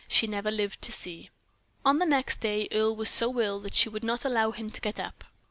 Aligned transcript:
she 0.07 0.25
never 0.25 0.49
lived 0.49 0.81
to 0.81 0.91
see. 0.91 1.29
On 1.85 1.99
the 1.99 2.07
next 2.07 2.39
day, 2.39 2.67
Earle 2.71 2.95
was 2.95 3.07
so 3.07 3.39
ill 3.39 3.59
that 3.59 3.75
she 3.75 3.87
would 3.87 4.03
not 4.03 4.25
allow 4.25 4.49
him 4.49 4.71
to 4.71 4.81
get 4.81 4.99
up. 4.99 5.23